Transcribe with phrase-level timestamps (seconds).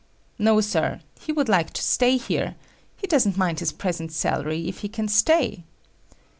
[0.39, 1.01] "No, Sir.
[1.19, 2.55] He would like to stay here.
[2.97, 5.63] He doesn't mind his present salary if he can stay."